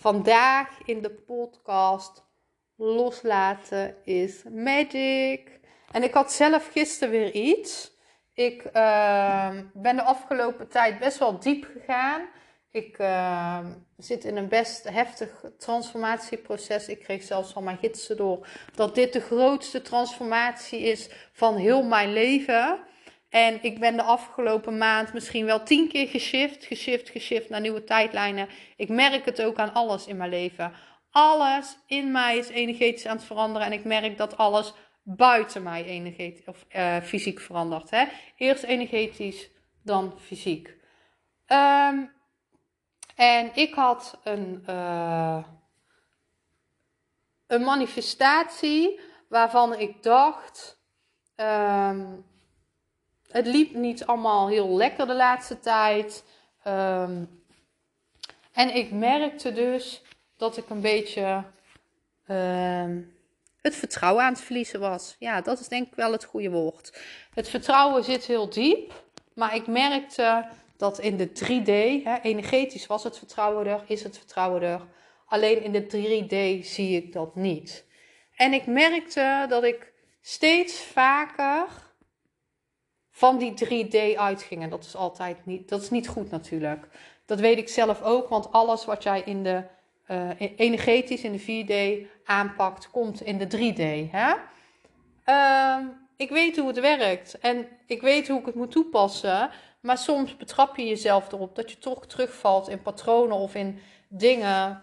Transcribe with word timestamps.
Vandaag 0.00 0.68
in 0.84 1.02
de 1.02 1.10
podcast 1.10 2.24
Loslaten 2.76 3.96
is 4.04 4.42
Magic. 4.50 5.60
En 5.92 6.02
ik 6.02 6.14
had 6.14 6.32
zelf 6.32 6.68
gisteren 6.72 7.10
weer 7.10 7.32
iets. 7.32 7.92
Ik 8.34 8.64
uh, 8.74 9.50
ben 9.72 9.96
de 9.96 10.02
afgelopen 10.02 10.68
tijd 10.68 10.98
best 10.98 11.18
wel 11.18 11.38
diep 11.38 11.68
gegaan. 11.72 12.28
Ik 12.70 12.98
uh, 12.98 13.58
zit 13.96 14.24
in 14.24 14.36
een 14.36 14.48
best 14.48 14.88
heftig 14.88 15.44
transformatieproces. 15.58 16.88
Ik 16.88 17.00
kreeg 17.00 17.22
zelfs 17.22 17.52
van 17.52 17.64
mijn 17.64 17.78
gidsen 17.78 18.16
door 18.16 18.46
dat 18.74 18.94
dit 18.94 19.12
de 19.12 19.20
grootste 19.20 19.82
transformatie 19.82 20.80
is 20.80 21.10
van 21.32 21.56
heel 21.56 21.82
mijn 21.82 22.12
leven. 22.12 22.78
En 23.28 23.62
ik 23.62 23.80
ben 23.80 23.96
de 23.96 24.02
afgelopen 24.02 24.78
maand 24.78 25.12
misschien 25.12 25.44
wel 25.44 25.62
tien 25.62 25.88
keer 25.88 26.08
geshift, 26.08 26.64
geshift, 26.64 27.08
geshift 27.08 27.48
naar 27.48 27.60
nieuwe 27.60 27.84
tijdlijnen. 27.84 28.48
Ik 28.76 28.88
merk 28.88 29.24
het 29.24 29.42
ook 29.42 29.56
aan 29.56 29.74
alles 29.74 30.06
in 30.06 30.16
mijn 30.16 30.30
leven. 30.30 30.72
Alles 31.10 31.78
in 31.86 32.12
mij 32.12 32.38
is 32.38 32.48
energetisch 32.48 33.06
aan 33.06 33.16
het 33.16 33.24
veranderen. 33.24 33.66
En 33.66 33.72
ik 33.72 33.84
merk 33.84 34.16
dat 34.16 34.36
alles 34.36 34.74
buiten 35.02 35.62
mij 35.62 35.84
energetisch 35.84 36.44
of 36.44 36.66
uh, 36.76 36.96
fysiek 36.96 37.40
verandert. 37.40 37.90
Hè? 37.90 38.04
Eerst 38.36 38.62
energetisch, 38.62 39.50
dan 39.82 40.18
fysiek. 40.18 40.76
Um, 41.46 42.12
en 43.16 43.50
ik 43.54 43.74
had 43.74 44.20
een, 44.24 44.64
uh, 44.68 45.44
een 47.46 47.62
manifestatie 47.62 49.00
waarvan 49.28 49.74
ik 49.74 50.02
dacht. 50.02 50.82
Um, 51.36 52.27
het 53.28 53.46
liep 53.46 53.74
niet 53.74 54.06
allemaal 54.06 54.48
heel 54.48 54.76
lekker 54.76 55.06
de 55.06 55.14
laatste 55.14 55.60
tijd. 55.60 56.24
Um, 56.66 57.42
en 58.52 58.74
ik 58.74 58.90
merkte 58.90 59.52
dus 59.52 60.02
dat 60.36 60.56
ik 60.56 60.70
een 60.70 60.80
beetje 60.80 61.44
um, 62.28 63.16
het 63.60 63.74
vertrouwen 63.74 64.24
aan 64.24 64.32
het 64.32 64.42
verliezen 64.42 64.80
was. 64.80 65.16
Ja, 65.18 65.40
dat 65.40 65.60
is 65.60 65.68
denk 65.68 65.86
ik 65.86 65.94
wel 65.94 66.12
het 66.12 66.24
goede 66.24 66.50
woord. 66.50 66.98
Het 67.34 67.48
vertrouwen 67.48 68.04
zit 68.04 68.24
heel 68.24 68.48
diep. 68.50 68.92
Maar 69.34 69.54
ik 69.54 69.66
merkte 69.66 70.48
dat 70.76 70.98
in 70.98 71.16
de 71.16 71.28
3D, 71.28 72.04
hè, 72.04 72.20
energetisch 72.22 72.86
was 72.86 73.04
het 73.04 73.18
vertrouwen 73.18 73.66
er, 73.66 73.84
is 73.86 74.02
het 74.02 74.18
vertrouwen 74.18 74.62
er. 74.62 74.80
Alleen 75.26 75.62
in 75.62 75.72
de 75.72 75.84
3D 75.84 76.66
zie 76.66 76.96
ik 76.96 77.12
dat 77.12 77.34
niet. 77.34 77.84
En 78.36 78.52
ik 78.52 78.66
merkte 78.66 79.46
dat 79.48 79.64
ik 79.64 79.92
steeds 80.20 80.80
vaker 80.80 81.66
van 83.18 83.38
die 83.38 83.52
3D 83.64 84.18
uitging. 84.18 84.62
En 84.62 84.70
dat 84.70 84.84
is 84.84 84.96
altijd 84.96 85.46
niet, 85.46 85.68
dat 85.68 85.82
is 85.82 85.90
niet 85.90 86.08
goed 86.08 86.30
natuurlijk. 86.30 86.88
Dat 87.26 87.40
weet 87.40 87.58
ik 87.58 87.68
zelf 87.68 88.02
ook, 88.02 88.28
want 88.28 88.52
alles 88.52 88.84
wat 88.84 89.02
jij 89.02 89.22
in 89.24 89.42
de 89.42 89.62
uh, 90.10 90.30
energetisch 90.56 91.22
in 91.22 91.32
de 91.32 92.04
4D 92.04 92.06
aanpakt, 92.24 92.90
komt 92.90 93.20
in 93.20 93.38
de 93.38 93.46
3D. 93.46 94.10
Hè? 94.10 94.34
Uh, 95.26 95.86
ik 96.16 96.30
weet 96.30 96.56
hoe 96.56 96.68
het 96.68 96.80
werkt 96.80 97.38
en 97.38 97.68
ik 97.86 98.00
weet 98.00 98.28
hoe 98.28 98.40
ik 98.40 98.46
het 98.46 98.54
moet 98.54 98.70
toepassen. 98.70 99.50
Maar 99.80 99.98
soms 99.98 100.36
betrap 100.36 100.76
je 100.76 100.86
jezelf 100.86 101.32
erop 101.32 101.56
dat 101.56 101.70
je 101.70 101.78
toch 101.78 102.06
terugvalt 102.06 102.68
in 102.68 102.82
patronen 102.82 103.36
of 103.36 103.54
in 103.54 103.78
dingen. 104.08 104.82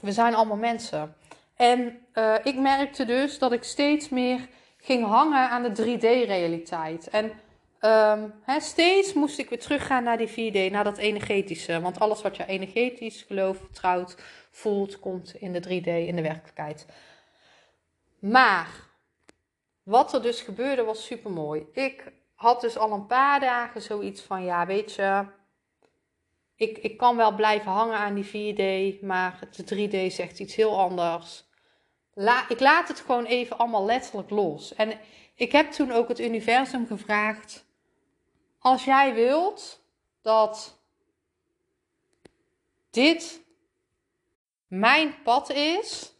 We 0.00 0.12
zijn 0.12 0.34
allemaal 0.34 0.56
mensen. 0.56 1.16
En 1.56 2.06
uh, 2.14 2.34
ik 2.42 2.56
merkte 2.58 3.04
dus 3.04 3.38
dat 3.38 3.52
ik 3.52 3.62
steeds 3.62 4.08
meer 4.08 4.48
ging 4.82 5.04
hangen 5.06 5.48
aan 5.50 5.62
de 5.62 5.82
3D-realiteit. 5.82 7.08
En 7.08 7.32
hè, 8.42 8.60
steeds 8.60 9.12
moest 9.12 9.38
ik 9.38 9.48
weer 9.48 9.60
teruggaan 9.60 10.02
naar 10.02 10.18
die 10.18 10.52
4D, 10.52 10.72
naar 10.72 10.84
dat 10.84 10.98
energetische. 10.98 11.80
Want 11.80 12.00
alles 12.00 12.22
wat 12.22 12.36
je 12.36 12.46
energetisch 12.46 13.22
gelooft, 13.22 13.60
vertrouwt, 13.60 14.16
voelt, 14.50 14.98
komt 14.98 15.34
in 15.34 15.52
de 15.52 15.62
3D, 15.62 15.86
in 16.06 16.16
de 16.16 16.22
werkelijkheid. 16.22 16.86
Maar 18.18 18.68
wat 19.82 20.14
er 20.14 20.22
dus 20.22 20.40
gebeurde 20.40 20.82
was 20.82 21.04
super 21.04 21.30
mooi. 21.30 21.66
Ik 21.72 22.12
had 22.34 22.60
dus 22.60 22.76
al 22.76 22.92
een 22.92 23.06
paar 23.06 23.40
dagen 23.40 23.82
zoiets 23.82 24.20
van: 24.20 24.44
ja, 24.44 24.66
weet 24.66 24.94
je, 24.94 25.24
ik, 26.56 26.78
ik 26.78 26.96
kan 26.96 27.16
wel 27.16 27.34
blijven 27.34 27.70
hangen 27.70 27.98
aan 27.98 28.14
die 28.14 28.54
4D, 28.54 29.00
maar 29.04 29.38
de 29.50 29.64
3D 29.64 30.12
zegt 30.12 30.38
iets 30.38 30.54
heel 30.54 30.78
anders. 30.78 31.50
La, 32.14 32.48
ik 32.48 32.60
laat 32.60 32.88
het 32.88 33.00
gewoon 33.00 33.24
even 33.24 33.58
allemaal 33.58 33.84
letterlijk 33.84 34.30
los. 34.30 34.74
En 34.74 34.98
ik 35.34 35.52
heb 35.52 35.70
toen 35.70 35.92
ook 35.92 36.08
het 36.08 36.20
universum 36.20 36.86
gevraagd: 36.86 37.64
als 38.58 38.84
jij 38.84 39.14
wilt 39.14 39.84
dat 40.22 40.80
dit 42.90 43.40
mijn 44.66 45.22
pad 45.22 45.50
is, 45.50 46.12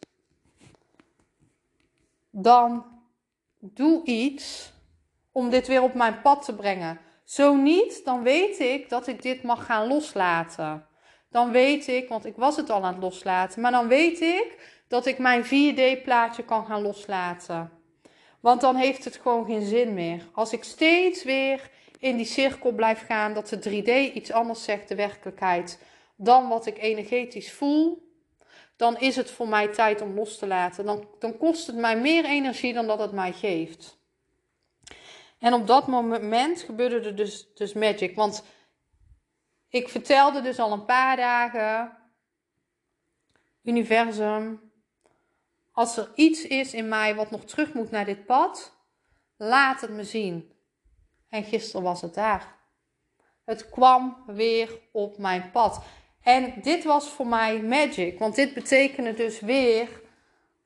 dan 2.29 2.85
doe 3.59 4.05
iets 4.05 4.71
om 5.31 5.49
dit 5.49 5.67
weer 5.67 5.81
op 5.81 5.93
mijn 5.93 6.21
pad 6.21 6.45
te 6.45 6.55
brengen. 6.55 6.99
Zo 7.23 7.55
niet, 7.55 8.05
dan 8.05 8.23
weet 8.23 8.59
ik 8.59 8.89
dat 8.89 9.07
ik 9.07 9.21
dit 9.21 9.43
mag 9.43 9.65
gaan 9.65 9.87
loslaten. 9.87 10.87
Dan 11.29 11.51
weet 11.51 11.87
ik, 11.87 12.09
want 12.09 12.25
ik 12.25 12.35
was 12.35 12.55
het 12.55 12.69
al 12.69 12.83
aan 12.83 12.93
het 12.93 13.03
loslaten, 13.03 13.61
maar 13.61 13.71
dan 13.71 13.87
weet 13.87 14.21
ik 14.21 14.72
dat 14.93 15.05
ik 15.05 15.17
mijn 15.17 15.43
4D-plaatje 15.45 16.43
kan 16.45 16.65
gaan 16.65 16.81
loslaten. 16.81 17.71
Want 18.39 18.61
dan 18.61 18.75
heeft 18.75 19.03
het 19.05 19.15
gewoon 19.15 19.45
geen 19.45 19.65
zin 19.65 19.93
meer. 19.93 20.29
Als 20.33 20.53
ik 20.53 20.63
steeds 20.63 21.23
weer 21.23 21.69
in 21.99 22.17
die 22.17 22.25
cirkel 22.25 22.71
blijf 22.71 23.05
gaan, 23.05 23.33
dat 23.33 23.47
de 23.49 23.57
3D 23.57 24.15
iets 24.15 24.31
anders 24.31 24.63
zegt, 24.63 24.87
de 24.87 24.95
werkelijkheid, 24.95 25.79
dan 26.15 26.47
wat 26.47 26.65
ik 26.65 26.77
energetisch 26.77 27.51
voel, 27.51 28.11
dan 28.75 28.99
is 28.99 29.15
het 29.15 29.31
voor 29.31 29.47
mij 29.47 29.67
tijd 29.67 30.01
om 30.01 30.13
los 30.13 30.37
te 30.37 30.47
laten. 30.47 30.85
Dan, 30.85 31.07
dan 31.19 31.37
kost 31.37 31.67
het 31.67 31.75
mij 31.75 31.99
meer 31.99 32.25
energie 32.25 32.73
dan 32.73 32.87
dat 32.87 32.99
het 32.99 33.11
mij 33.11 33.31
geeft. 33.31 33.97
En 35.39 35.53
op 35.53 35.67
dat 35.67 35.87
moment 35.87 36.61
gebeurde 36.61 36.99
er 36.99 37.15
dus, 37.15 37.53
dus 37.53 37.73
magic. 37.73 38.15
Want 38.15 38.43
ik 39.69 39.89
vertelde 39.89 40.41
dus 40.41 40.59
al 40.59 40.71
een 40.71 40.85
paar 40.85 41.15
dagen, 41.15 41.97
universum, 43.63 44.71
als 45.73 45.97
er 45.97 46.11
iets 46.15 46.47
is 46.47 46.73
in 46.73 46.87
mij 46.87 47.15
wat 47.15 47.31
nog 47.31 47.45
terug 47.45 47.73
moet 47.73 47.91
naar 47.91 48.05
dit 48.05 48.25
pad, 48.25 48.77
laat 49.37 49.81
het 49.81 49.89
me 49.89 50.03
zien. 50.03 50.51
En 51.29 51.43
gisteren 51.43 51.83
was 51.83 52.01
het 52.01 52.13
daar. 52.13 52.55
Het 53.45 53.69
kwam 53.69 54.23
weer 54.27 54.79
op 54.91 55.17
mijn 55.17 55.51
pad. 55.51 55.83
En 56.23 56.53
dit 56.61 56.83
was 56.83 57.09
voor 57.09 57.27
mij 57.27 57.61
magic, 57.61 58.19
want 58.19 58.35
dit 58.35 58.53
betekende 58.53 59.13
dus 59.13 59.39
weer 59.39 60.01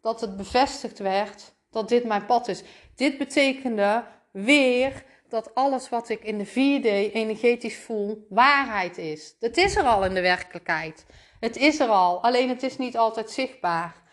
dat 0.02 0.22
het 0.22 0.38
bevestigd 0.38 1.00
werd 1.00 1.56
dat 1.70 1.90
dit 1.90 2.06
mijn 2.06 2.26
pad 2.26 2.48
is. 2.48 2.64
Dit 2.96 3.18
betekende 3.18 4.04
weer 4.32 5.04
dat 5.30 5.56
alles 5.56 5.90
wat 5.90 6.10
ik 6.10 6.24
in 6.24 6.38
de 6.38 6.48
4D 6.48 7.14
energetisch 7.14 7.78
voel 7.78 8.26
waarheid 8.30 8.98
is. 8.98 9.36
Het 9.40 9.58
is 9.58 9.76
er 9.76 9.84
al 9.84 10.06
in 10.06 10.14
de 10.14 10.22
werkelijkheid. 10.22 11.06
Het 11.40 11.56
is 11.56 11.80
er 11.80 11.88
al, 11.88 12.24
alleen 12.24 12.50
het 12.50 12.64
is 12.64 12.78
niet 12.78 12.98
altijd 12.98 13.32
zichtbaar. 13.32 14.07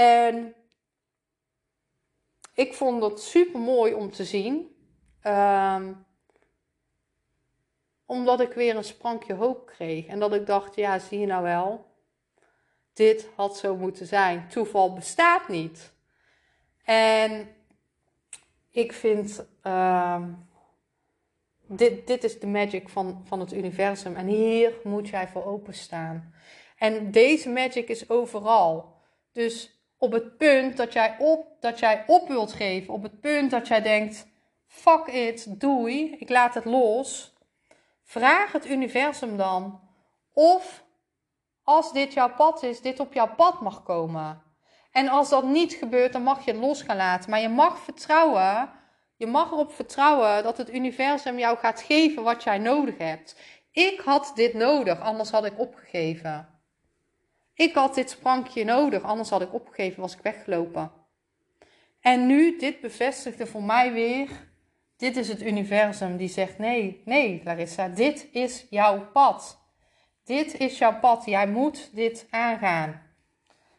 En 0.00 0.54
ik 2.54 2.74
vond 2.74 3.02
het 3.02 3.20
super 3.20 3.60
mooi 3.60 3.94
om 3.94 4.10
te 4.10 4.24
zien. 4.24 4.76
Um, 5.24 6.06
omdat 8.06 8.40
ik 8.40 8.52
weer 8.52 8.76
een 8.76 8.84
sprankje 8.84 9.34
hoop 9.34 9.66
kreeg. 9.66 10.06
En 10.06 10.18
dat 10.18 10.34
ik 10.34 10.46
dacht, 10.46 10.74
ja, 10.74 10.98
zie 10.98 11.18
je 11.18 11.26
nou 11.26 11.42
wel. 11.42 11.86
Dit 12.92 13.28
had 13.36 13.56
zo 13.56 13.76
moeten 13.76 14.06
zijn. 14.06 14.48
Toeval 14.48 14.92
bestaat 14.92 15.48
niet. 15.48 15.92
En 16.84 17.48
ik 18.70 18.92
vind, 18.92 19.46
uh, 19.62 20.24
dit, 21.66 22.06
dit 22.06 22.24
is 22.24 22.40
de 22.40 22.46
magic 22.46 22.88
van, 22.88 23.22
van 23.24 23.40
het 23.40 23.52
universum. 23.52 24.16
En 24.16 24.26
hier 24.26 24.74
moet 24.84 25.08
jij 25.08 25.28
voor 25.28 25.44
openstaan. 25.44 26.34
En 26.78 27.10
deze 27.10 27.48
magic 27.48 27.88
is 27.88 28.10
overal. 28.10 28.98
Dus 29.32 29.79
op 30.00 30.12
het 30.12 30.36
punt 30.36 30.76
dat 30.76 30.92
jij 30.92 31.16
op, 31.18 31.46
dat 31.60 31.78
jij 31.78 32.04
op 32.06 32.28
wilt 32.28 32.52
geven, 32.52 32.94
op 32.94 33.02
het 33.02 33.20
punt 33.20 33.50
dat 33.50 33.68
jij 33.68 33.82
denkt: 33.82 34.26
fuck 34.66 35.06
it, 35.06 35.60
doei, 35.60 36.16
ik 36.18 36.28
laat 36.28 36.54
het 36.54 36.64
los. 36.64 37.34
Vraag 38.02 38.52
het 38.52 38.66
universum 38.66 39.36
dan 39.36 39.80
of 40.32 40.84
als 41.62 41.92
dit 41.92 42.12
jouw 42.12 42.34
pad 42.34 42.62
is, 42.62 42.80
dit 42.80 43.00
op 43.00 43.12
jouw 43.12 43.34
pad 43.34 43.60
mag 43.60 43.82
komen. 43.82 44.42
En 44.92 45.08
als 45.08 45.28
dat 45.28 45.44
niet 45.44 45.72
gebeurt, 45.72 46.12
dan 46.12 46.22
mag 46.22 46.44
je 46.44 46.50
het 46.50 46.60
los 46.60 46.82
gaan 46.82 46.96
laten. 46.96 47.30
Maar 47.30 47.40
je 47.40 47.48
mag 47.48 47.78
vertrouwen, 47.78 48.70
je 49.16 49.26
mag 49.26 49.50
erop 49.50 49.72
vertrouwen 49.72 50.42
dat 50.42 50.56
het 50.56 50.74
universum 50.74 51.38
jou 51.38 51.58
gaat 51.58 51.82
geven 51.82 52.22
wat 52.22 52.42
jij 52.42 52.58
nodig 52.58 52.98
hebt. 52.98 53.36
Ik 53.72 54.00
had 54.00 54.32
dit 54.34 54.54
nodig, 54.54 55.00
anders 55.00 55.30
had 55.30 55.44
ik 55.44 55.58
opgegeven. 55.58 56.59
Ik 57.60 57.74
had 57.74 57.94
dit 57.94 58.10
sprankje 58.10 58.64
nodig, 58.64 59.02
anders 59.02 59.30
had 59.30 59.40
ik 59.40 59.54
opgegeven, 59.54 60.00
was 60.00 60.14
ik 60.14 60.22
weggelopen. 60.22 60.92
En 62.00 62.26
nu, 62.26 62.58
dit 62.58 62.80
bevestigde 62.80 63.46
voor 63.46 63.62
mij 63.62 63.92
weer, 63.92 64.28
dit 64.96 65.16
is 65.16 65.28
het 65.28 65.42
universum 65.42 66.16
die 66.16 66.28
zegt, 66.28 66.58
nee, 66.58 67.02
nee 67.04 67.40
Larissa, 67.44 67.88
dit 67.88 68.28
is 68.32 68.66
jouw 68.70 69.10
pad. 69.12 69.58
Dit 70.24 70.58
is 70.58 70.78
jouw 70.78 70.98
pad, 70.98 71.24
jij 71.24 71.46
moet 71.48 71.90
dit 71.92 72.26
aangaan. 72.30 73.02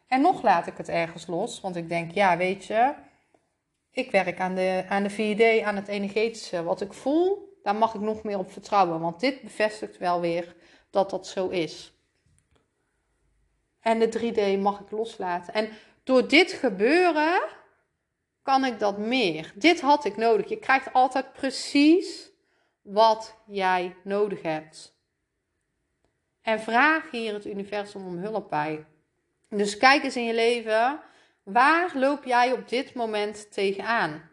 En 0.07 0.21
nog 0.21 0.41
laat 0.41 0.67
ik 0.67 0.77
het 0.77 0.89
ergens 0.89 1.27
los, 1.27 1.61
want 1.61 1.75
ik 1.75 1.89
denk, 1.89 2.11
ja, 2.11 2.37
weet 2.37 2.65
je, 2.65 2.93
ik 3.91 4.11
werk 4.11 4.39
aan 4.39 4.55
de, 4.55 4.85
aan 4.89 5.03
de 5.03 5.11
4D, 5.11 5.65
aan 5.65 5.75
het 5.75 5.87
energetische. 5.87 6.63
Wat 6.63 6.81
ik 6.81 6.93
voel, 6.93 7.57
daar 7.63 7.75
mag 7.75 7.93
ik 7.93 8.01
nog 8.01 8.23
meer 8.23 8.37
op 8.37 8.51
vertrouwen, 8.51 8.99
want 8.99 9.19
dit 9.19 9.41
bevestigt 9.41 9.97
wel 9.97 10.21
weer 10.21 10.55
dat 10.89 11.09
dat 11.09 11.27
zo 11.27 11.47
is. 11.47 12.00
En 13.81 13.99
de 13.99 14.19
3D 14.57 14.61
mag 14.61 14.79
ik 14.79 14.91
loslaten. 14.91 15.53
En 15.53 15.69
door 16.03 16.27
dit 16.27 16.51
gebeuren 16.51 17.41
kan 18.41 18.65
ik 18.65 18.79
dat 18.79 18.97
meer. 18.97 19.51
Dit 19.55 19.81
had 19.81 20.05
ik 20.05 20.17
nodig. 20.17 20.49
Je 20.49 20.57
krijgt 20.57 20.93
altijd 20.93 21.33
precies 21.33 22.31
wat 22.81 23.35
jij 23.45 23.95
nodig 24.03 24.41
hebt. 24.41 24.95
En 26.41 26.59
vraag 26.59 27.11
hier 27.11 27.33
het 27.33 27.45
universum 27.45 28.05
om 28.07 28.17
hulp 28.17 28.49
bij. 28.49 28.85
Dus 29.49 29.77
kijk 29.77 30.03
eens 30.03 30.15
in 30.15 30.23
je 30.23 30.33
leven, 30.33 31.01
waar 31.43 31.91
loop 31.93 32.23
jij 32.23 32.51
op 32.51 32.69
dit 32.69 32.93
moment 32.93 33.51
tegenaan? 33.51 34.29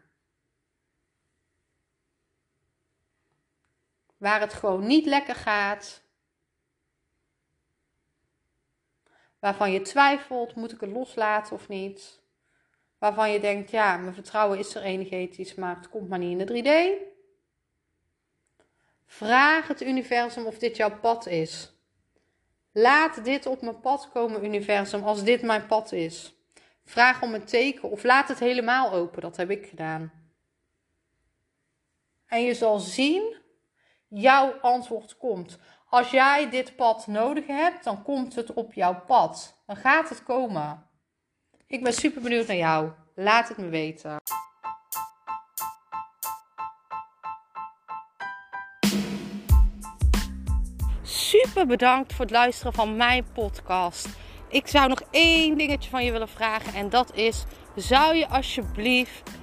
Waar 4.16 4.40
het 4.40 4.54
gewoon 4.54 4.86
niet 4.86 5.06
lekker 5.06 5.34
gaat. 5.34 6.02
Waarvan 9.38 9.72
je 9.72 9.80
twijfelt, 9.80 10.54
moet 10.54 10.72
ik 10.72 10.80
het 10.80 10.90
loslaten 10.90 11.54
of 11.54 11.68
niet? 11.68 12.22
Waarvan 12.98 13.30
je 13.30 13.40
denkt, 13.40 13.70
ja, 13.70 13.96
mijn 13.96 14.14
vertrouwen 14.14 14.58
is 14.58 14.74
er 14.74 14.82
energetisch, 14.82 15.54
maar 15.54 15.76
het 15.76 15.88
komt 15.88 16.08
maar 16.08 16.18
niet 16.18 16.38
in 16.38 16.46
de 16.46 16.62
3D. 16.62 17.02
Vraag 19.06 19.68
het 19.68 19.82
universum 19.82 20.46
of 20.46 20.58
dit 20.58 20.76
jouw 20.76 20.98
pad 20.98 21.26
is. 21.26 21.72
Laat 22.72 23.24
dit 23.24 23.46
op 23.46 23.62
mijn 23.62 23.80
pad 23.80 24.08
komen, 24.12 24.44
universum, 24.44 25.02
als 25.02 25.24
dit 25.24 25.42
mijn 25.42 25.66
pad 25.66 25.92
is. 25.92 26.34
Vraag 26.84 27.22
om 27.22 27.34
een 27.34 27.44
teken 27.44 27.90
of 27.90 28.02
laat 28.02 28.28
het 28.28 28.38
helemaal 28.38 28.92
open. 28.92 29.20
Dat 29.20 29.36
heb 29.36 29.50
ik 29.50 29.66
gedaan. 29.66 30.12
En 32.26 32.42
je 32.42 32.54
zal 32.54 32.78
zien, 32.78 33.36
jouw 34.08 34.52
antwoord 34.60 35.16
komt. 35.16 35.58
Als 35.90 36.10
jij 36.10 36.50
dit 36.50 36.76
pad 36.76 37.06
nodig 37.06 37.46
hebt, 37.46 37.84
dan 37.84 38.02
komt 38.02 38.34
het 38.34 38.52
op 38.52 38.72
jouw 38.72 39.00
pad. 39.06 39.62
Dan 39.66 39.76
gaat 39.76 40.08
het 40.08 40.22
komen. 40.22 40.86
Ik 41.66 41.82
ben 41.82 41.92
super 41.92 42.22
benieuwd 42.22 42.46
naar 42.46 42.56
jou. 42.56 42.90
Laat 43.14 43.48
het 43.48 43.56
me 43.56 43.68
weten. 43.68 44.16
super 51.02 51.66
bedankt 51.66 52.12
voor 52.12 52.24
het 52.24 52.34
luisteren 52.34 52.72
van 52.72 52.96
mijn 52.96 53.24
podcast. 53.32 54.08
Ik 54.48 54.66
zou 54.66 54.88
nog 54.88 55.02
één 55.10 55.58
dingetje 55.58 55.90
van 55.90 56.04
je 56.04 56.12
willen 56.12 56.28
vragen. 56.28 56.74
En 56.74 56.88
dat 56.88 57.14
is: 57.14 57.44
zou 57.74 58.16
je 58.16 58.28
alsjeblieft 58.28 59.30